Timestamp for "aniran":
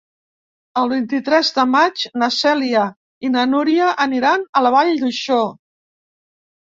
4.07-4.47